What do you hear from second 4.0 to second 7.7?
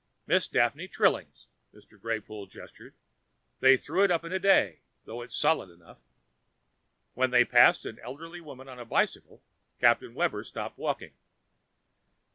it up in a day, though it's solid enough." When they had